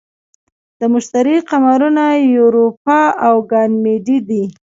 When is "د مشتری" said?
0.79-1.35